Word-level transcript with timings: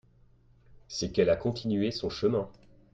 C'est 0.87 1.11
qu'elle 1.11 1.29
a 1.29 1.35
continué 1.35 1.91
son 1.91 2.09
chemin. 2.09 2.49